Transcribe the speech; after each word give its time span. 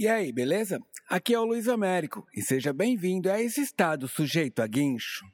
E 0.00 0.06
aí, 0.06 0.30
beleza? 0.30 0.80
Aqui 1.10 1.34
é 1.34 1.40
o 1.40 1.44
Luiz 1.44 1.66
Américo 1.66 2.24
e 2.32 2.40
seja 2.40 2.72
bem-vindo 2.72 3.28
a 3.28 3.42
esse 3.42 3.60
estado 3.60 4.06
sujeito 4.06 4.62
a 4.62 4.66
guincho. 4.68 5.26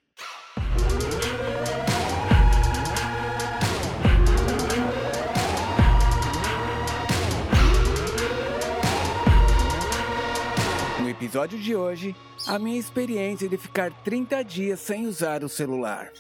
No 10.99 11.11
episódio 11.11 11.59
de 11.59 11.77
hoje, 11.77 12.17
a 12.47 12.59
minha 12.59 12.81
experiência 12.81 13.47
de 13.47 13.59
ficar 13.59 13.93
30 14.03 14.43
dias 14.45 14.81
sem 14.81 15.07
usar 15.07 15.45
o 15.45 15.49
celular. 15.51 16.11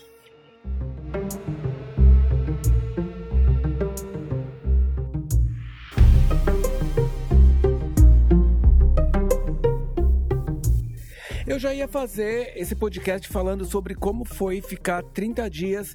Eu 11.54 11.58
já 11.60 11.72
ia 11.72 11.86
fazer 11.86 12.52
esse 12.56 12.74
podcast 12.74 13.28
falando 13.28 13.64
sobre 13.64 13.94
como 13.94 14.24
foi 14.24 14.60
ficar 14.60 15.04
30 15.04 15.48
dias 15.48 15.94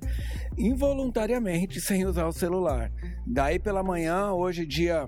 involuntariamente 0.58 1.82
sem 1.82 2.06
usar 2.06 2.28
o 2.28 2.32
celular. 2.32 2.90
Daí 3.28 3.60
pela 3.60 3.84
manhã, 3.84 4.32
hoje 4.32 4.66
dia 4.66 5.06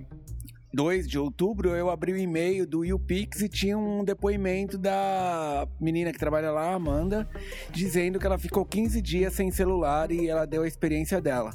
2 0.73 1.07
de 1.07 1.17
outubro, 1.17 1.69
eu 1.69 1.89
abri 1.89 2.11
o 2.11 2.17
e-mail 2.17 2.67
do 2.67 2.83
YouPix 2.83 3.43
e 3.43 3.47
tinha 3.47 3.77
um 3.77 4.03
depoimento 4.03 4.77
da 4.77 5.65
menina 5.79 6.11
que 6.11 6.19
trabalha 6.19 6.51
lá, 6.51 6.73
Amanda, 6.73 7.29
dizendo 7.71 8.19
que 8.19 8.25
ela 8.25 8.37
ficou 8.37 8.65
15 8.65 9.01
dias 9.01 9.33
sem 9.33 9.51
celular 9.51 10.11
e 10.11 10.27
ela 10.27 10.45
deu 10.45 10.63
a 10.63 10.67
experiência 10.67 11.21
dela. 11.21 11.53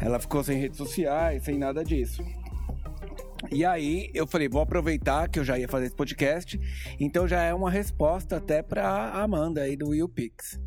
Ela 0.00 0.18
ficou 0.18 0.42
sem 0.42 0.58
redes 0.58 0.76
sociais, 0.76 1.44
sem 1.44 1.56
nada 1.56 1.84
disso. 1.84 2.20
E 3.50 3.64
aí 3.64 4.10
eu 4.12 4.26
falei, 4.26 4.48
vou 4.48 4.60
aproveitar 4.60 5.28
que 5.28 5.38
eu 5.38 5.44
já 5.44 5.58
ia 5.58 5.68
fazer 5.68 5.86
esse 5.86 5.94
podcast, 5.94 6.58
então 6.98 7.26
já 7.26 7.42
é 7.42 7.54
uma 7.54 7.70
resposta 7.70 8.36
até 8.36 8.62
para 8.62 9.12
Amanda 9.12 9.62
aí 9.62 9.76
do 9.76 9.90
Will 9.90 10.08
Pix. 10.08 10.60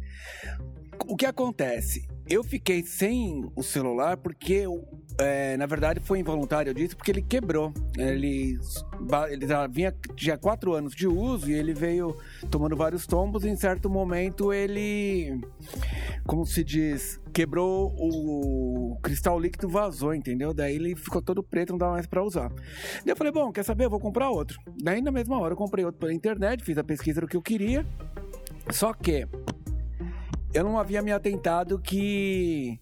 O 1.08 1.16
que 1.16 1.25
acontece? 1.25 2.08
Eu 2.30 2.44
fiquei 2.44 2.83
sem 2.83 3.49
o 3.55 3.64
celular 3.64 4.17
porque 4.17 4.66
é, 5.17 5.58
na 5.58 5.66
verdade 5.66 6.00
foi 6.00 6.20
involuntário 6.20 6.73
disso 6.73 6.95
porque 6.95 7.12
ele 7.12 7.22
quebrou. 7.22 7.73
Ele, 7.98 8.59
ele 9.30 9.48
já 9.48 9.67
vinha 9.67 9.94
já 10.17 10.38
quatro 10.38 10.73
anos 10.73 10.94
de 10.94 11.08
uso 11.08 11.50
e 11.50 11.54
ele 11.54 11.73
veio 11.73 12.16
tomando 12.50 12.76
vários 12.76 13.06
tombos. 13.06 13.44
E 13.44 13.50
em 13.50 13.56
certo 13.56 13.89
momento 13.89 14.52
ele, 14.54 15.42
como 16.26 16.45
se 16.45 16.64
diz, 16.64 17.20
quebrou 17.34 17.94
o 17.98 18.98
cristal 19.02 19.39
líquido, 19.39 19.70
vazou, 19.70 20.14
entendeu? 20.14 20.54
Daí 20.54 20.76
ele 20.76 20.95
ficou 20.95 21.22
todo 21.22 21.44
preto, 21.44 21.72
não 21.72 21.78
dava 21.78 21.94
mais 21.94 22.08
para 22.08 22.23
usar. 22.23 22.50
Daí 22.50 23.14
eu 23.14 23.16
falei, 23.16 23.32
bom, 23.32 23.52
quer 23.52 23.64
saber? 23.64 23.86
Eu 23.86 23.89
vou 23.89 24.00
comprar 24.00 24.30
outro. 24.30 24.59
Daí 24.82 25.02
na 25.02 25.12
mesma 25.12 25.39
hora 25.39 25.54
eu 25.54 25.58
comprei 25.58 25.86
outro 25.86 26.00
pela 26.00 26.14
internet, 26.14 26.64
fiz 26.64 26.78
a 26.78 26.84
pesquisa 26.84 27.22
do 27.22 27.28
que 27.28 27.38
eu 27.38 27.42
queria. 27.42 27.86
Só 28.70 28.94
que 28.94 29.28
eu 30.54 30.64
não 30.64 30.78
havia 30.78 31.02
me 31.02 31.12
atentado 31.12 31.80
que 31.80 32.80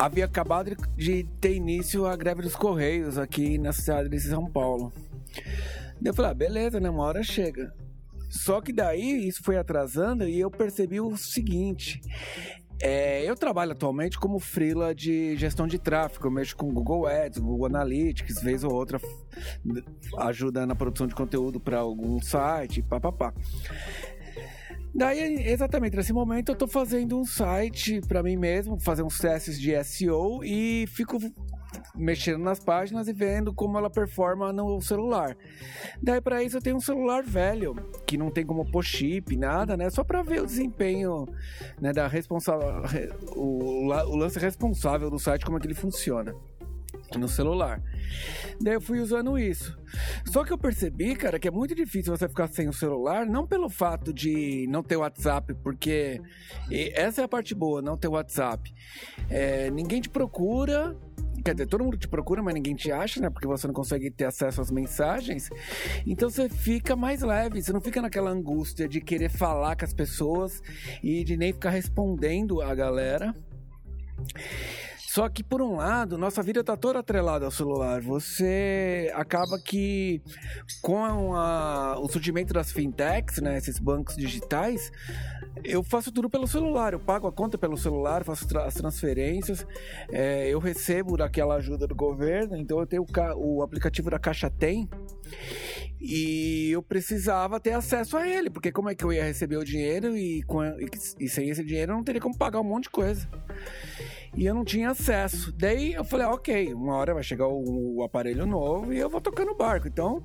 havia 0.00 0.24
acabado 0.24 0.74
de 0.96 1.24
ter 1.42 1.54
início 1.54 2.06
a 2.06 2.16
greve 2.16 2.40
dos 2.40 2.56
Correios 2.56 3.18
aqui 3.18 3.58
na 3.58 3.70
cidade 3.70 4.08
de 4.08 4.18
São 4.18 4.50
Paulo. 4.50 4.90
Eu 6.02 6.14
falei, 6.14 6.30
ah, 6.30 6.34
beleza, 6.34 6.80
né? 6.80 6.88
Uma 6.88 7.04
hora 7.04 7.22
chega. 7.22 7.70
Só 8.30 8.62
que 8.62 8.72
daí 8.72 9.28
isso 9.28 9.42
foi 9.42 9.58
atrasando 9.58 10.26
e 10.26 10.40
eu 10.40 10.50
percebi 10.50 11.02
o 11.02 11.14
seguinte. 11.18 12.00
É, 12.80 13.22
eu 13.28 13.36
trabalho 13.36 13.72
atualmente 13.72 14.18
como 14.18 14.38
freela 14.38 14.94
de 14.94 15.36
gestão 15.36 15.66
de 15.66 15.78
tráfego. 15.78 16.28
Eu 16.28 16.30
mexo 16.30 16.56
com 16.56 16.72
Google 16.72 17.06
Ads, 17.06 17.38
Google 17.38 17.66
Analytics, 17.66 18.40
vez 18.42 18.64
ou 18.64 18.72
outra 18.72 18.98
ajuda 20.16 20.64
na 20.64 20.74
produção 20.74 21.06
de 21.06 21.14
conteúdo 21.14 21.60
para 21.60 21.78
algum 21.78 22.22
site, 22.22 22.80
papapá. 22.80 23.34
Daí, 24.94 25.48
exatamente 25.48 25.96
nesse 25.96 26.12
momento, 26.12 26.50
eu 26.50 26.52
estou 26.54 26.68
fazendo 26.68 27.18
um 27.18 27.24
site 27.24 28.00
para 28.06 28.22
mim 28.22 28.36
mesmo, 28.36 28.78
fazer 28.80 29.02
uns 29.02 29.18
testes 29.18 29.60
de 29.60 29.72
SEO 29.84 30.42
e 30.44 30.86
fico 30.88 31.18
mexendo 31.94 32.42
nas 32.42 32.58
páginas 32.58 33.06
e 33.06 33.12
vendo 33.12 33.54
como 33.54 33.78
ela 33.78 33.88
performa 33.88 34.52
no 34.52 34.80
celular. 34.80 35.36
Daí 36.02 36.20
para 36.20 36.42
isso 36.42 36.56
eu 36.56 36.62
tenho 36.62 36.76
um 36.76 36.80
celular 36.80 37.22
velho 37.22 37.74
que 38.06 38.18
não 38.18 38.30
tem 38.30 38.44
como 38.44 38.68
pôr 38.70 38.82
chip, 38.82 39.36
nada, 39.36 39.76
né? 39.76 39.88
Só 39.90 40.02
para 40.02 40.22
ver 40.22 40.42
o 40.42 40.46
desempenho, 40.46 41.26
né, 41.80 41.92
da 41.92 42.08
responsável 42.08 42.82
o, 43.36 43.86
o 43.86 44.16
lance 44.16 44.38
responsável 44.38 45.08
do 45.08 45.18
site 45.18 45.44
como 45.44 45.56
é 45.56 45.60
que 45.60 45.66
ele 45.66 45.74
funciona 45.74 46.34
no 47.18 47.28
celular. 47.28 47.82
Daí 48.60 48.74
eu 48.74 48.80
fui 48.80 49.00
usando 49.00 49.38
isso. 49.38 49.78
Só 50.26 50.44
que 50.44 50.52
eu 50.52 50.58
percebi, 50.58 51.14
cara, 51.16 51.38
que 51.38 51.48
é 51.48 51.50
muito 51.50 51.74
difícil 51.74 52.16
você 52.16 52.28
ficar 52.28 52.48
sem 52.48 52.68
o 52.68 52.72
celular, 52.72 53.26
não 53.26 53.46
pelo 53.46 53.68
fato 53.68 54.12
de 54.12 54.66
não 54.68 54.82
ter 54.82 54.96
WhatsApp, 54.96 55.54
porque 55.62 56.20
essa 56.94 57.22
é 57.22 57.24
a 57.24 57.28
parte 57.28 57.54
boa, 57.54 57.80
não 57.80 57.96
ter 57.96 58.08
WhatsApp. 58.08 58.72
É, 59.28 59.70
ninguém 59.70 60.00
te 60.00 60.08
procura, 60.08 60.96
Quer 61.44 61.54
dizer, 61.54 61.66
todo 61.66 61.82
mundo 61.82 61.96
te 61.96 62.06
procura, 62.06 62.42
mas 62.42 62.54
ninguém 62.54 62.74
te 62.74 62.92
acha, 62.92 63.20
né? 63.20 63.30
Porque 63.30 63.46
você 63.46 63.66
não 63.66 63.72
consegue 63.72 64.10
ter 64.10 64.26
acesso 64.26 64.60
às 64.60 64.70
mensagens. 64.70 65.48
Então 66.06 66.28
você 66.28 66.48
fica 66.48 66.94
mais 66.94 67.22
leve, 67.22 67.62
você 67.62 67.72
não 67.72 67.80
fica 67.80 68.02
naquela 68.02 68.30
angústia 68.30 68.86
de 68.86 69.00
querer 69.00 69.30
falar 69.30 69.76
com 69.76 69.84
as 69.84 69.94
pessoas 69.94 70.62
e 71.02 71.24
de 71.24 71.36
nem 71.36 71.52
ficar 71.52 71.70
respondendo 71.70 72.60
a 72.60 72.74
galera. 72.74 73.34
Só 75.12 75.28
que, 75.28 75.42
por 75.42 75.60
um 75.60 75.74
lado, 75.74 76.16
nossa 76.16 76.40
vida 76.40 76.60
está 76.60 76.76
toda 76.76 77.00
atrelada 77.00 77.44
ao 77.44 77.50
celular. 77.50 78.00
Você 78.00 79.10
acaba 79.12 79.58
que, 79.58 80.22
com 80.80 81.34
a, 81.34 81.98
o 81.98 82.08
surgimento 82.08 82.54
das 82.54 82.70
fintechs, 82.70 83.42
né, 83.42 83.58
esses 83.58 83.80
bancos 83.80 84.14
digitais, 84.14 84.92
eu 85.64 85.82
faço 85.82 86.12
tudo 86.12 86.30
pelo 86.30 86.46
celular. 86.46 86.92
Eu 86.92 87.00
pago 87.00 87.26
a 87.26 87.32
conta 87.32 87.58
pelo 87.58 87.76
celular, 87.76 88.22
faço 88.22 88.46
tra 88.46 88.66
as 88.66 88.74
transferências, 88.74 89.66
é, 90.12 90.48
eu 90.48 90.60
recebo 90.60 91.16
daquela 91.16 91.56
ajuda 91.56 91.88
do 91.88 91.94
governo. 91.96 92.56
Então, 92.56 92.78
eu 92.78 92.86
tenho 92.86 93.04
o, 93.04 93.56
o 93.56 93.62
aplicativo 93.64 94.10
da 94.10 94.18
Caixa 94.20 94.48
Tem. 94.48 94.88
E 96.00 96.70
eu 96.70 96.84
precisava 96.84 97.58
ter 97.58 97.72
acesso 97.72 98.16
a 98.16 98.28
ele, 98.28 98.48
porque 98.48 98.70
como 98.70 98.88
é 98.88 98.94
que 98.94 99.04
eu 99.04 99.12
ia 99.12 99.24
receber 99.24 99.56
o 99.56 99.64
dinheiro 99.64 100.16
e, 100.16 100.38
e, 100.38 101.24
e 101.24 101.28
sem 101.28 101.50
esse 101.50 101.64
dinheiro 101.64 101.90
eu 101.90 101.96
não 101.96 102.04
teria 102.04 102.20
como 102.20 102.38
pagar 102.38 102.60
um 102.60 102.64
monte 102.64 102.84
de 102.84 102.90
coisa 102.90 103.28
e 104.40 104.46
eu 104.46 104.54
não 104.54 104.64
tinha 104.64 104.88
acesso. 104.88 105.52
Daí 105.52 105.92
eu 105.92 106.02
falei, 106.02 106.26
ok, 106.26 106.72
uma 106.72 106.94
hora 106.94 107.12
vai 107.12 107.22
chegar 107.22 107.46
o, 107.46 107.96
o 107.96 108.02
aparelho 108.02 108.46
novo 108.46 108.90
e 108.90 108.96
eu 108.96 109.10
vou 109.10 109.20
tocar 109.20 109.44
no 109.44 109.54
barco. 109.54 109.86
Então 109.86 110.24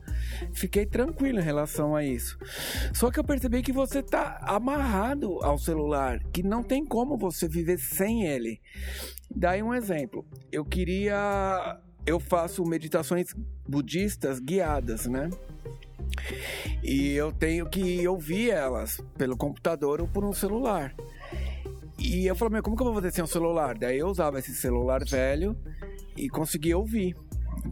fiquei 0.53 0.85
tranquilo 0.85 1.37
em 1.37 1.43
relação 1.43 1.93
a 1.93 2.01
isso. 2.01 2.39
Só 2.93 3.11
que 3.11 3.19
eu 3.19 3.25
percebi 3.25 3.61
que 3.61 3.73
você 3.73 4.01
tá 4.01 4.39
amarrado 4.43 5.43
ao 5.43 5.57
celular, 5.57 6.23
que 6.31 6.41
não 6.41 6.63
tem 6.63 6.85
como 6.85 7.17
você 7.17 7.45
viver 7.45 7.77
sem 7.77 8.25
ele. 8.25 8.61
Daí 9.29 9.61
um 9.61 9.73
exemplo, 9.73 10.25
eu 10.49 10.63
queria. 10.63 11.77
Eu 12.05 12.17
faço 12.17 12.63
meditações 12.63 13.35
budistas 13.67 14.39
guiadas, 14.39 15.07
né? 15.07 15.29
E 16.81 17.11
eu 17.11 17.33
tenho 17.33 17.69
que 17.69 18.07
ouvir 18.07 18.51
elas 18.51 19.01
pelo 19.17 19.35
computador 19.35 19.99
ou 19.99 20.07
por 20.07 20.23
um 20.23 20.31
celular. 20.31 20.95
E 22.07 22.27
eu 22.27 22.35
falei, 22.35 22.53
meu, 22.53 22.63
como 22.63 22.75
que 22.75 22.83
eu 22.83 22.85
vou 22.85 22.95
fazer 22.95 23.11
sem 23.11 23.23
um 23.23 23.27
celular? 23.27 23.75
Daí 23.75 23.97
eu 23.97 24.07
usava 24.07 24.37
esse 24.37 24.53
celular 24.53 25.03
velho 25.03 25.57
e 26.15 26.29
conseguia 26.29 26.77
ouvir 26.77 27.15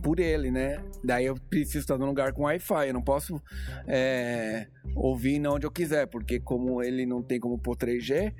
por 0.02 0.20
ele, 0.20 0.50
né? 0.50 0.84
Daí 1.04 1.26
eu 1.26 1.36
preciso 1.36 1.80
estar 1.80 2.00
num 2.00 2.08
lugar 2.08 2.34
com 2.34 2.44
Wi-Fi, 2.44 2.88
eu 2.88 2.94
não 2.94 3.02
posso 3.04 3.40
é, 3.88 4.68
ouvir 4.96 5.46
onde 5.48 5.68
eu 5.68 5.72
quiser, 5.72 6.08
porque 6.08 6.40
como 6.40 6.82
ele 6.82 7.06
não 7.06 7.22
tem 7.22 7.40
como 7.40 7.60
pôr 7.60 7.78
3G, 7.78 8.34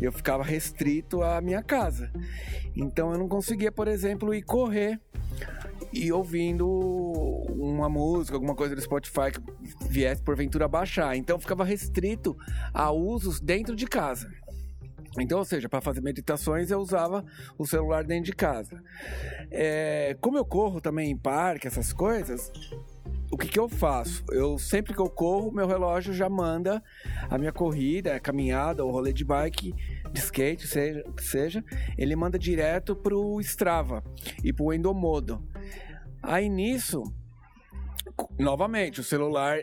eu 0.00 0.10
ficava 0.10 0.42
restrito 0.42 1.22
à 1.22 1.40
minha 1.40 1.62
casa. 1.62 2.10
Então 2.74 3.12
eu 3.12 3.18
não 3.18 3.28
conseguia, 3.28 3.70
por 3.70 3.86
exemplo, 3.86 4.34
ir 4.34 4.42
correr 4.42 4.98
e 5.92 6.12
ouvindo 6.12 6.68
uma 7.56 7.88
música, 7.88 8.36
alguma 8.36 8.54
coisa 8.54 8.74
do 8.74 8.80
Spotify 8.80 9.30
que 9.32 9.40
viesse 9.88 10.22
porventura 10.22 10.66
baixar. 10.68 11.16
Então 11.16 11.36
eu 11.36 11.40
ficava 11.40 11.64
restrito 11.64 12.36
a 12.72 12.90
usos 12.90 13.40
dentro 13.40 13.76
de 13.76 13.86
casa. 13.86 14.30
Então, 15.18 15.38
ou 15.38 15.44
seja, 15.44 15.68
para 15.68 15.80
fazer 15.80 16.00
meditações 16.00 16.70
eu 16.70 16.78
usava 16.78 17.24
o 17.58 17.66
celular 17.66 18.04
dentro 18.04 18.26
de 18.26 18.32
casa. 18.32 18.82
É, 19.50 20.16
como 20.20 20.38
eu 20.38 20.44
corro 20.44 20.80
também 20.80 21.10
em 21.10 21.16
parque, 21.16 21.66
essas 21.66 21.92
coisas, 21.92 22.52
o 23.30 23.36
que, 23.36 23.48
que 23.48 23.58
eu 23.58 23.68
faço? 23.68 24.24
Eu 24.30 24.58
sempre 24.58 24.92
que 24.94 25.00
eu 25.00 25.08
corro, 25.08 25.52
meu 25.52 25.66
relógio 25.66 26.12
já 26.12 26.28
manda 26.28 26.82
a 27.28 27.38
minha 27.38 27.52
corrida, 27.52 28.14
a 28.14 28.20
caminhada, 28.20 28.84
o 28.84 28.90
rolê 28.90 29.12
de 29.12 29.24
bike, 29.24 29.72
de 30.12 30.20
skate, 30.20 30.66
seja, 30.66 31.04
seja, 31.18 31.64
ele 31.96 32.14
manda 32.16 32.38
direto 32.38 32.94
pro 32.94 33.40
Strava 33.40 34.02
e 34.44 34.52
pro 34.52 34.72
Endomodo. 34.72 35.42
Aí 36.22 36.48
nisso, 36.48 37.02
novamente, 38.38 39.00
o 39.00 39.04
celular 39.04 39.60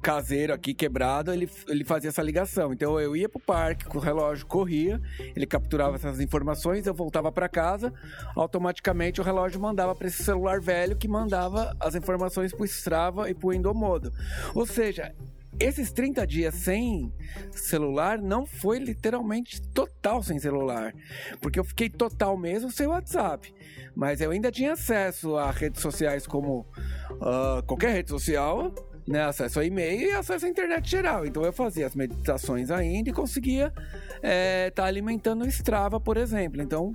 caseiro 0.00 0.52
aqui 0.52 0.72
quebrado, 0.74 1.32
ele, 1.32 1.48
ele 1.68 1.84
fazia 1.84 2.08
essa 2.08 2.22
ligação. 2.22 2.72
Então 2.72 2.98
eu 2.98 3.14
ia 3.16 3.28
pro 3.28 3.40
parque 3.40 3.84
com 3.84 3.98
o 3.98 4.00
relógio, 4.00 4.46
corria, 4.46 5.00
ele 5.36 5.46
capturava 5.46 5.96
essas 5.96 6.20
informações, 6.20 6.86
eu 6.86 6.94
voltava 6.94 7.30
para 7.30 7.48
casa, 7.48 7.92
automaticamente 8.34 9.20
o 9.20 9.24
relógio 9.24 9.60
mandava 9.60 9.94
para 9.94 10.08
esse 10.08 10.22
celular 10.22 10.60
velho 10.60 10.96
que 10.96 11.08
mandava 11.08 11.76
as 11.78 11.94
informações 11.94 12.52
pro 12.52 12.64
Strava 12.64 13.30
e 13.30 13.34
pro 13.34 13.52
Endomodo. 13.52 14.12
Ou 14.54 14.66
seja, 14.66 15.14
esses 15.58 15.92
30 15.92 16.26
dias 16.26 16.54
sem 16.54 17.12
celular 17.50 18.18
não 18.18 18.46
foi 18.46 18.78
literalmente 18.78 19.60
total 19.60 20.22
sem 20.22 20.38
celular. 20.38 20.94
Porque 21.40 21.60
eu 21.60 21.64
fiquei 21.64 21.90
total 21.90 22.36
mesmo 22.36 22.70
sem 22.70 22.86
WhatsApp. 22.86 23.52
Mas 23.94 24.22
eu 24.22 24.30
ainda 24.30 24.50
tinha 24.50 24.72
acesso 24.72 25.36
a 25.36 25.50
redes 25.50 25.82
sociais 25.82 26.26
como 26.26 26.66
uh, 27.10 27.62
qualquer 27.66 27.92
rede 27.92 28.08
social, 28.08 28.72
né, 29.10 29.24
acesso 29.24 29.58
a 29.58 29.64
e-mail 29.64 30.08
e 30.08 30.12
acesso 30.12 30.46
à 30.46 30.48
internet 30.48 30.88
geral. 30.88 31.26
Então 31.26 31.44
eu 31.44 31.52
fazia 31.52 31.84
as 31.84 31.96
meditações 31.96 32.70
ainda 32.70 33.10
e 33.10 33.12
conseguia 33.12 33.66
estar 33.66 34.20
é, 34.22 34.70
tá 34.70 34.84
alimentando 34.84 35.42
o 35.42 35.48
Strava, 35.48 35.98
por 35.98 36.16
exemplo. 36.16 36.62
Então 36.62 36.94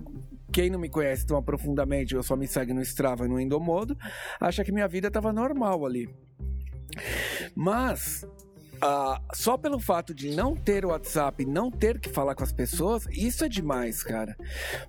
quem 0.51 0.69
não 0.69 0.79
me 0.79 0.87
conhece 0.87 1.25
tão 1.25 1.43
profundamente, 1.43 2.15
ou 2.15 2.23
só 2.23 2.37
me 2.37 2.47
segue 2.47 2.73
no 2.73 2.81
Strava 2.81 3.25
e 3.25 3.27
no 3.27 3.37
Endomodo, 3.37 3.97
acha 4.39 4.63
que 4.63 4.71
minha 4.71 4.87
vida 4.87 5.09
estava 5.09 5.33
normal 5.33 5.85
ali. 5.85 6.09
Mas 7.53 8.25
Uh, 8.75 9.19
só 9.33 9.57
pelo 9.57 9.79
fato 9.79 10.13
de 10.13 10.31
não 10.35 10.55
ter 10.55 10.85
o 10.85 10.89
WhatsApp, 10.89 11.45
não 11.45 11.71
ter 11.71 11.99
que 11.99 12.09
falar 12.09 12.35
com 12.35 12.43
as 12.43 12.51
pessoas, 12.51 13.07
isso 13.11 13.43
é 13.45 13.49
demais, 13.49 14.03
cara. 14.03 14.35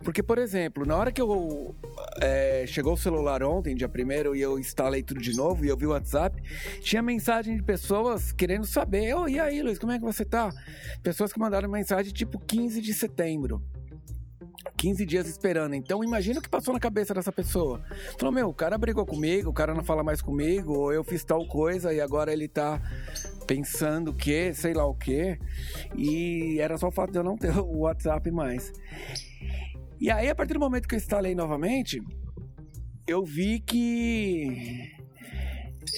Porque, 0.02 0.22
por 0.22 0.38
exemplo, 0.38 0.84
na 0.84 0.96
hora 0.96 1.12
que 1.12 1.20
eu 1.20 1.74
é, 2.20 2.64
chegou 2.66 2.94
o 2.94 2.96
celular 2.96 3.42
ontem, 3.42 3.74
dia 3.74 3.88
primeiro, 3.88 4.34
e 4.34 4.40
eu 4.40 4.58
instalei 4.58 5.02
tudo 5.02 5.20
de 5.20 5.34
novo 5.34 5.64
e 5.64 5.68
eu 5.68 5.76
vi 5.76 5.86
o 5.86 5.90
WhatsApp, 5.90 6.42
tinha 6.80 7.00
mensagem 7.00 7.56
de 7.56 7.62
pessoas 7.62 8.32
querendo 8.32 8.66
saber: 8.66 9.14
oh, 9.14 9.28
e 9.28 9.38
aí, 9.38 9.62
Luiz, 9.62 9.78
como 9.78 9.92
é 9.92 9.98
que 9.98 10.04
você 10.04 10.24
tá? 10.24 10.50
Pessoas 11.02 11.32
que 11.32 11.38
mandaram 11.38 11.68
mensagem 11.68 12.12
tipo 12.12 12.38
15 12.38 12.80
de 12.80 12.92
setembro. 12.92 13.62
15 14.76 15.06
dias 15.06 15.28
esperando. 15.28 15.74
Então 15.74 16.04
imagina 16.04 16.38
o 16.38 16.42
que 16.42 16.48
passou 16.48 16.74
na 16.74 16.80
cabeça 16.80 17.14
dessa 17.14 17.32
pessoa. 17.32 17.82
Falou, 18.18 18.32
meu, 18.32 18.48
o 18.48 18.54
cara 18.54 18.76
brigou 18.78 19.06
comigo, 19.06 19.50
o 19.50 19.52
cara 19.52 19.74
não 19.74 19.82
fala 19.82 20.02
mais 20.02 20.20
comigo, 20.20 20.74
ou 20.74 20.92
eu 20.92 21.02
fiz 21.02 21.24
tal 21.24 21.46
coisa 21.46 21.92
e 21.92 22.00
agora 22.00 22.32
ele 22.32 22.48
tá 22.48 22.80
pensando 23.46 24.12
que, 24.12 24.52
sei 24.54 24.74
lá 24.74 24.84
o 24.86 24.94
que. 24.94 25.38
E 25.96 26.58
era 26.60 26.76
só 26.76 26.88
o 26.88 26.92
fato 26.92 27.12
de 27.12 27.18
eu 27.18 27.24
não 27.24 27.36
ter 27.36 27.56
o 27.58 27.78
WhatsApp 27.78 28.30
mais. 28.30 28.72
E 29.98 30.10
aí, 30.10 30.28
a 30.28 30.34
partir 30.34 30.54
do 30.54 30.60
momento 30.60 30.86
que 30.86 30.94
eu 30.94 30.98
instalei 30.98 31.34
novamente, 31.34 32.02
eu 33.06 33.24
vi 33.24 33.60
que 33.60 34.92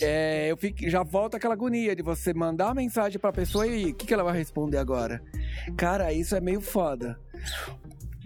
é, 0.00 0.50
eu 0.50 0.56
fico, 0.56 0.88
já 0.88 1.02
volta 1.02 1.36
aquela 1.36 1.54
agonia 1.54 1.96
de 1.96 2.02
você 2.02 2.32
mandar 2.32 2.70
a 2.70 2.74
mensagem 2.74 3.18
pra 3.18 3.32
pessoa 3.32 3.66
e 3.66 3.90
o 3.90 3.94
que, 3.94 4.06
que 4.06 4.14
ela 4.14 4.22
vai 4.22 4.36
responder 4.36 4.78
agora? 4.78 5.22
Cara, 5.76 6.12
isso 6.12 6.36
é 6.36 6.40
meio 6.40 6.60
foda. 6.60 7.18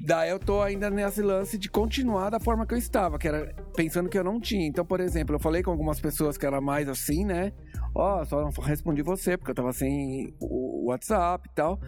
Daí 0.04 0.30
eu 0.30 0.38
tô 0.38 0.60
ainda 0.60 0.90
nesse 0.90 1.22
lance 1.22 1.56
de 1.56 1.70
continuar 1.70 2.30
da 2.30 2.40
forma 2.40 2.66
que 2.66 2.74
eu 2.74 2.78
estava, 2.78 3.18
que 3.18 3.28
era 3.28 3.54
pensando 3.76 4.08
que 4.08 4.18
eu 4.18 4.24
não 4.24 4.40
tinha. 4.40 4.66
Então, 4.66 4.84
por 4.84 4.98
exemplo, 5.00 5.36
eu 5.36 5.38
falei 5.38 5.62
com 5.62 5.70
algumas 5.70 6.00
pessoas 6.00 6.36
que 6.36 6.44
era 6.44 6.60
mais 6.60 6.88
assim, 6.88 7.24
né? 7.24 7.52
Ó, 7.94 8.20
oh, 8.20 8.24
só 8.24 8.40
não 8.40 8.50
respondi 8.50 9.00
você, 9.00 9.36
porque 9.36 9.52
eu 9.52 9.54
tava 9.54 9.72
sem 9.72 10.34
o 10.40 10.88
WhatsApp 10.88 11.48
e 11.48 11.54
tal. 11.54 11.78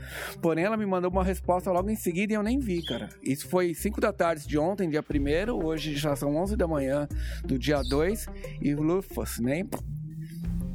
Porém, 0.41 0.65
ela 0.65 0.77
me 0.77 0.87
mandou 0.87 1.11
uma 1.11 1.25
resposta 1.25 1.73
logo 1.73 1.91
em 1.91 1.97
seguida 1.97 2.33
e 2.33 2.37
eu 2.37 2.43
nem 2.43 2.61
vi, 2.61 2.85
cara. 2.85 3.09
Isso 3.21 3.49
foi 3.49 3.75
5 3.75 4.01
da 4.01 4.13
tarde 4.13 4.47
de 4.47 4.59
ontem, 4.59 4.89
dia 4.89 5.03
1 5.03 5.65
hoje 5.65 5.97
já 5.97 6.15
são 6.15 6.37
11 6.37 6.57
da 6.57 6.69
manhã 6.69 7.09
do 7.45 7.59
dia 7.59 7.83
2 7.83 8.27
e 8.61 8.75
Lufas, 8.75 9.39
nem 9.41 9.69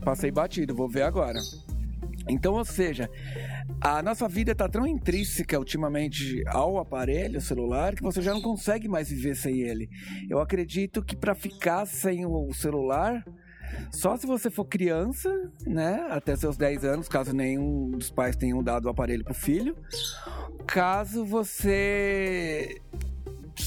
passei 0.04 0.32
batido, 0.32 0.76
vou 0.76 0.90
ver 0.90 1.04
agora. 1.04 1.40
Então, 2.30 2.54
ou 2.54 2.64
seja, 2.64 3.10
a 3.82 4.02
nossa 4.04 4.28
vida 4.28 4.52
está 4.52 4.70
tão 4.70 4.86
intrínseca 4.86 5.58
ultimamente 5.58 6.44
ao 6.48 6.78
aparelho 6.78 7.42
celular 7.42 7.96
que 7.96 8.04
você 8.04 8.22
já 8.22 8.34
não 8.34 8.42
consegue 8.42 8.88
mais 8.88 9.10
viver 9.10 9.36
sem 9.36 9.62
ele. 9.62 9.90
Eu 10.30 10.40
acredito 10.40 11.04
que 11.04 11.16
para 11.16 11.34
ficar 11.34 11.86
sem 11.86 12.26
o 12.26 12.54
celular, 12.54 13.24
só 13.92 14.16
se 14.18 14.28
você 14.28 14.50
for 14.50 14.66
criança, 14.66 15.30
né, 15.66 16.06
até 16.10 16.36
seus 16.36 16.58
10 16.58 16.86
anos, 16.86 17.08
caso 17.08 17.34
nenhum 17.34 17.92
dos 17.92 18.12
pais 18.12 18.36
tenham 18.36 18.64
dado 18.64 18.86
o 18.86 18.90
aparelho 18.90 19.24
pro 19.24 19.34
filho, 19.34 19.76
caso 20.68 21.26
você 21.26 22.80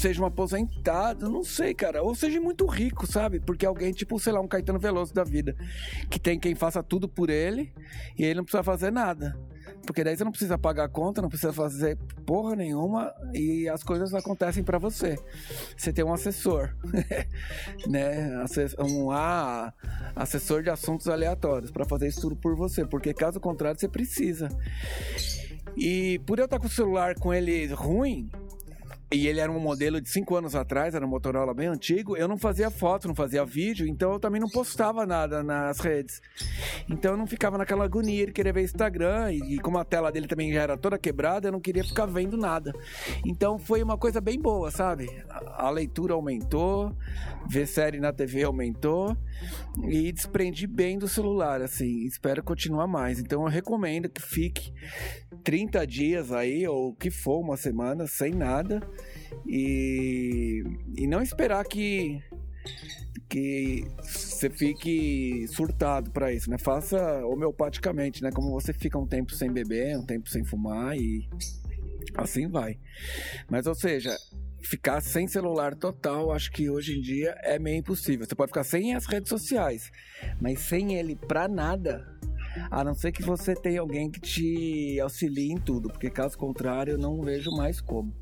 seja 0.03 0.21
um 0.21 0.27
aposentado, 0.27 1.31
não 1.31 1.45
sei, 1.45 1.73
cara. 1.73 2.03
Ou 2.03 2.15
seja 2.15 2.41
muito 2.41 2.67
rico, 2.67 3.07
sabe? 3.07 3.39
Porque 3.39 3.65
alguém, 3.65 3.93
tipo, 3.93 4.19
sei 4.19 4.33
lá, 4.33 4.41
um 4.41 4.49
Caetano 4.49 4.79
Veloso 4.79 5.15
da 5.15 5.23
vida, 5.23 5.57
que 6.11 6.19
tem 6.19 6.39
quem 6.39 6.57
faça 6.57 6.83
tudo 6.83 7.09
por 7.09 7.31
ele 7.31 7.73
e 8.19 8.25
ele 8.25 8.35
não 8.35 8.45
precisa 8.45 8.65
fazer 8.65 8.91
nada. 8.91 9.39
Porque 9.87 10.03
daí 10.03 10.17
você 10.17 10.25
não 10.25 10.33
precisa 10.33 10.59
pagar 10.59 10.85
a 10.85 10.89
conta, 10.89 11.23
não 11.23 11.29
precisa 11.29 11.53
fazer 11.53 11.97
porra 12.27 12.57
nenhuma 12.57 13.13
e 13.33 13.69
as 13.69 13.85
coisas 13.85 14.13
acontecem 14.13 14.65
para 14.65 14.79
você. 14.79 15.17
Você 15.77 15.93
tem 15.93 16.05
um 16.05 16.13
assessor, 16.13 16.75
né? 17.87 18.45
Um 18.81 19.11
ah, 19.13 19.73
assessor 20.17 20.65
de 20.65 20.71
assuntos 20.71 21.09
aleatórios 21.09 21.71
para 21.71 21.85
fazer 21.85 22.09
isso 22.09 22.21
tudo 22.23 22.37
por 22.37 22.57
você, 22.57 22.85
porque 22.85 23.15
caso 23.15 23.39
contrário 23.39 23.79
você 23.79 23.89
precisa. 23.89 24.49
E 25.77 26.19
por 26.27 26.39
eu 26.39 26.45
estar 26.45 26.59
com 26.59 26.67
o 26.67 26.71
celular 26.71 27.15
com 27.15 27.33
ele 27.33 27.67
ruim, 27.69 28.31
e 29.13 29.27
ele 29.27 29.41
era 29.41 29.51
um 29.51 29.61
modelo 29.61 30.01
de 30.01 30.09
5 30.09 30.37
anos 30.37 30.55
atrás, 30.55 30.95
era 30.95 31.05
um 31.05 31.09
Motorola 31.09 31.53
bem 31.53 31.67
antigo. 31.67 32.17
Eu 32.17 32.27
não 32.27 32.39
fazia 32.39 32.71
foto, 32.71 33.09
não 33.09 33.15
fazia 33.15 33.45
vídeo, 33.45 33.87
então 33.87 34.13
eu 34.13 34.21
também 34.21 34.41
não 34.41 34.49
postava 34.49 35.05
nada 35.05 35.43
nas 35.43 35.81
redes. 35.81 36.21
Então 36.89 37.13
eu 37.13 37.17
não 37.17 37.27
ficava 37.27 37.59
naquela 37.59 37.85
agonia 37.85 38.27
de 38.27 38.33
querer 38.33 38.53
ver 38.53 38.63
Instagram. 38.63 39.33
E, 39.33 39.55
e 39.55 39.59
como 39.59 39.79
a 39.79 39.85
tela 39.85 40.11
dele 40.11 40.27
também 40.27 40.53
já 40.53 40.63
era 40.63 40.77
toda 40.77 40.99
quebrada, 40.99 41.49
eu 41.49 41.53
não 41.53 41.61
queria 41.61 41.85
ficar 41.85 42.07
vendo 42.07 42.37
nada. 42.37 42.73
Então 43.25 43.59
foi 43.59 43.83
uma 43.83 43.99
coisa 43.99 44.21
bem 44.21 44.41
boa, 44.41 44.71
sabe? 44.71 45.09
A, 45.29 45.67
a 45.67 45.71
leitura 45.71 46.15
aumentou, 46.15 46.97
ver 47.49 47.67
série 47.67 48.01
na 48.01 48.13
TV 48.13 48.45
aumentou. 48.45 49.17
E 49.89 50.13
desprendi 50.13 50.67
bem 50.67 50.99
do 50.99 51.09
celular, 51.09 51.61
assim. 51.61 52.05
Espero 52.07 52.43
continuar 52.43 52.87
mais. 52.87 53.19
Então 53.19 53.43
eu 53.43 53.49
recomendo 53.49 54.09
que 54.09 54.23
fique 54.23 54.73
30 55.43 55.87
dias 55.87 56.33
aí, 56.33 56.67
ou 56.67 56.95
que 56.95 57.11
for, 57.11 57.41
uma 57.41 57.57
semana, 57.57 58.07
sem 58.07 58.33
nada. 58.33 58.81
E, 59.47 60.63
e 60.97 61.07
não 61.07 61.23
esperar 61.23 61.65
que 61.65 62.23
que 63.29 63.87
você 63.99 64.51
fique 64.51 65.47
surtado 65.49 66.11
para 66.11 66.31
isso, 66.31 66.51
né? 66.51 66.59
Faça 66.59 67.25
homeopaticamente, 67.25 68.23
né? 68.23 68.31
Como 68.31 68.51
você 68.51 68.75
fica 68.75 68.99
um 68.99 69.07
tempo 69.07 69.33
sem 69.33 69.51
beber, 69.51 69.97
um 69.97 70.05
tempo 70.05 70.29
sem 70.29 70.45
fumar 70.45 70.95
e 70.99 71.27
assim 72.15 72.47
vai. 72.47 72.79
Mas 73.51 73.67
ou 73.67 73.75
seja, 73.75 74.15
ficar 74.63 75.01
sem 75.01 75.27
celular 75.27 75.75
total, 75.75 76.31
acho 76.31 76.51
que 76.53 76.69
hoje 76.69 76.99
em 76.99 77.01
dia 77.01 77.35
é 77.43 77.59
meio 77.59 77.79
impossível. 77.79 78.27
Você 78.27 78.35
pode 78.35 78.51
ficar 78.51 78.65
sem 78.65 78.95
as 78.95 79.07
redes 79.07 79.31
sociais, 79.31 79.91
mas 80.39 80.61
sem 80.61 80.95
ele 80.95 81.17
para 81.17 81.49
nada, 81.49 82.07
a 82.71 82.85
não 82.85 82.95
ser 82.95 83.13
que 83.13 83.23
você 83.23 83.55
tenha 83.55 83.81
alguém 83.81 84.11
que 84.11 84.21
te 84.21 85.01
auxilie 85.01 85.53
em 85.53 85.59
tudo, 85.59 85.89
porque 85.89 86.11
caso 86.11 86.37
contrário, 86.37 86.93
eu 86.93 86.99
não 86.99 87.21
vejo 87.23 87.51
mais 87.51 87.81
como. 87.81 88.15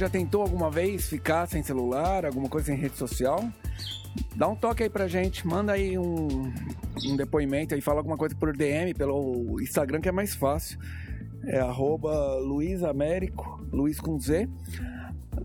Já 0.00 0.08
tentou 0.08 0.42
alguma 0.42 0.70
vez 0.70 1.08
ficar 1.08 1.46
sem 1.46 1.62
celular, 1.62 2.24
alguma 2.24 2.48
coisa 2.48 2.66
sem 2.66 2.76
rede 2.76 2.96
social? 2.96 3.48
Dá 4.34 4.48
um 4.48 4.56
toque 4.56 4.82
aí 4.82 4.90
pra 4.90 5.06
gente, 5.06 5.46
manda 5.46 5.72
aí 5.72 5.96
um, 5.96 6.52
um 7.06 7.16
depoimento 7.16 7.74
aí, 7.74 7.80
fala 7.80 8.00
alguma 8.00 8.16
coisa 8.16 8.34
por 8.34 8.56
DM, 8.56 8.92
pelo 8.94 9.60
Instagram 9.60 10.00
que 10.00 10.08
é 10.08 10.12
mais 10.12 10.34
fácil 10.34 10.78
é 11.44 11.58
arroba 11.58 12.36
Luiz 12.36 12.82
Américo, 12.82 13.64
Luiz 13.72 14.00
com 14.00 14.18
Z, 14.18 14.48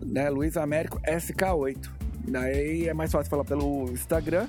né? 0.04 0.28
Luiz 0.30 0.56
Américo 0.56 1.00
SK8. 1.02 1.90
Daí 2.28 2.88
é 2.88 2.94
mais 2.94 3.12
fácil 3.12 3.30
falar 3.30 3.44
pelo 3.44 3.90
Instagram. 3.90 4.46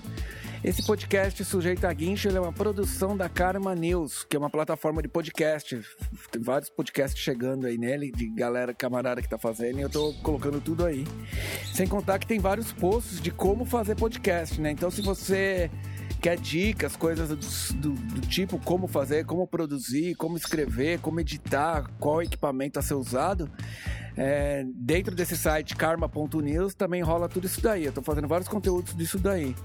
Esse 0.67 0.83
podcast 0.83 1.45
Sujeito 1.45 1.87
a 1.87 1.93
Guincho 1.93 2.27
é 2.27 2.41
uma 2.41 2.51
produção 2.51 3.15
da 3.15 3.29
Karma 3.29 3.73
News, 3.73 4.25
que 4.25 4.35
é 4.35 4.39
uma 4.39 4.49
plataforma 4.49 5.01
de 5.01 5.07
podcast. 5.07 5.81
Tem 6.29 6.41
vários 6.41 6.69
podcasts 6.69 7.23
chegando 7.23 7.65
aí 7.67 7.77
nele, 7.77 8.11
de 8.11 8.27
galera 8.27 8.73
camarada 8.73 9.21
que 9.21 9.29
tá 9.29 9.37
fazendo, 9.37 9.79
e 9.79 9.81
eu 9.83 9.89
tô 9.89 10.13
colocando 10.15 10.59
tudo 10.59 10.83
aí. 10.83 11.05
Sem 11.73 11.87
contar 11.87 12.19
que 12.19 12.27
tem 12.27 12.37
vários 12.37 12.73
posts 12.73 13.21
de 13.21 13.31
como 13.31 13.63
fazer 13.63 13.95
podcast, 13.95 14.59
né? 14.59 14.69
Então 14.71 14.91
se 14.91 15.01
você 15.01 15.71
quer 16.21 16.37
dicas, 16.37 16.97
coisas 16.97 17.29
do, 17.29 17.77
do, 17.77 17.93
do, 18.15 18.21
tipo 18.27 18.59
como 18.59 18.87
fazer, 18.87 19.25
como 19.25 19.47
produzir, 19.47 20.15
como 20.15 20.35
escrever, 20.35 20.99
como 20.99 21.21
editar, 21.21 21.89
qual 21.97 22.21
equipamento 22.21 22.77
a 22.77 22.81
ser 22.81 22.95
usado, 22.95 23.49
é, 24.17 24.65
dentro 24.73 25.15
desse 25.15 25.37
site 25.37 25.75
karma.news 25.75 26.73
também 26.73 27.03
rola 27.03 27.29
tudo 27.29 27.45
isso 27.45 27.61
daí. 27.61 27.85
Eu 27.85 27.93
tô 27.93 28.01
fazendo 28.01 28.27
vários 28.27 28.49
conteúdos 28.49 28.95
disso 28.95 29.19
daí. 29.19 29.55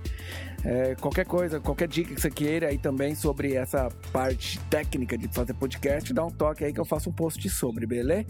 É, 0.65 0.95
qualquer 0.95 1.25
coisa, 1.25 1.59
qualquer 1.59 1.89
dica 1.89 2.15
que 2.15 2.21
você 2.21 2.31
queira 2.31 2.69
aí 2.69 2.79
também 2.79 3.15
sobre 3.15 3.55
essa 3.55 3.89
parte 4.13 4.61
técnica 4.71 5.17
de 5.17 5.27
fazer 5.29 5.55
podcast, 5.55 6.13
dá 6.13 6.25
um 6.25 6.31
toque 6.31 6.65
aí 6.65 6.73
que 6.73 6.79
eu 6.79 6.85
faço 6.85 7.11
um 7.11 7.13
post 7.13 7.49
sobre, 7.49 7.87
beleza? 7.87 8.27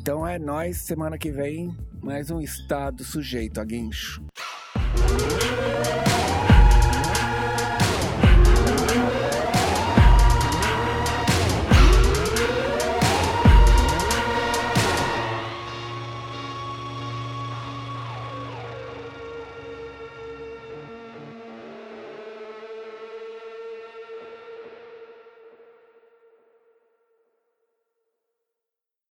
Então 0.00 0.26
é 0.26 0.38
nós 0.38 0.76
semana 0.78 1.16
que 1.16 1.32
vem, 1.32 1.74
mais 2.02 2.30
um 2.30 2.40
estado 2.40 3.02
sujeito 3.02 3.60
a 3.60 3.64
guincho. 3.64 4.22